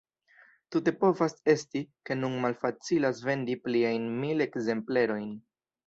[0.75, 5.35] Tute povas esti, ke nun malfacilas vendi pliajn mil ekzemplerojn.